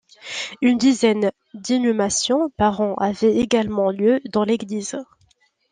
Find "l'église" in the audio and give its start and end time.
4.43-4.97